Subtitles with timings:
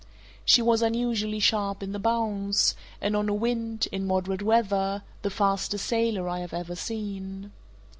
[0.43, 5.29] She was unusually sharp in the bows, and on a wind, in moderate weather, the
[5.29, 7.51] fastest sailer I have ever seen.